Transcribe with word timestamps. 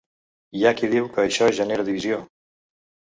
Hi 0.59 0.63
ha 0.65 0.71
qui 0.79 0.87
diu 0.93 1.09
que 1.17 1.21
això 1.25 1.49
genera 1.57 1.85
divisió. 1.91 2.17